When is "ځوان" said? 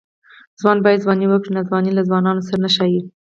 0.59-0.77